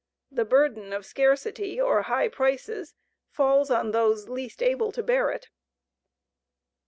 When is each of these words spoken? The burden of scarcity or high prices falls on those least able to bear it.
The 0.31 0.45
burden 0.45 0.93
of 0.93 1.05
scarcity 1.05 1.79
or 1.79 2.01
high 2.01 2.27
prices 2.27 2.95
falls 3.29 3.69
on 3.69 3.91
those 3.91 4.27
least 4.29 4.63
able 4.63 4.91
to 4.93 5.03
bear 5.03 5.29
it. 5.29 5.49